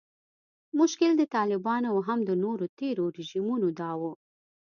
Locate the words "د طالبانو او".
1.17-1.97